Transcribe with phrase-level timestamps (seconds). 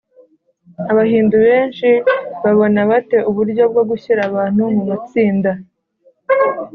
[0.91, 1.89] abahindu benshi
[2.43, 5.51] babona bate uburyo bwo gushyira abantu mu matsinda?